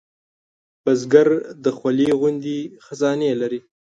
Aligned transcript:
بزګر 0.83 1.29
د 1.63 1.65
خولې 1.77 2.09
غوندې 2.19 2.57
خزانې 2.85 3.31
لري 3.41 3.59